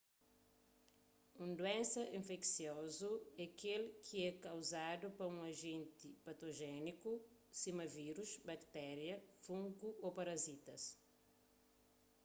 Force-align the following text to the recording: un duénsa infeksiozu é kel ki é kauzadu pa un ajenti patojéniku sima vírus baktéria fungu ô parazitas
un 1.43 1.49
duénsa 1.59 2.01
infeksiozu 2.19 3.11
é 3.43 3.45
kel 3.59 3.83
ki 4.05 4.15
é 4.29 4.31
kauzadu 4.45 5.07
pa 5.17 5.23
un 5.33 5.37
ajenti 5.51 6.09
patojéniku 6.25 7.11
sima 7.61 7.85
vírus 7.99 8.31
baktéria 8.49 9.15
fungu 9.45 9.89
ô 10.07 10.07
parazitas 10.17 10.81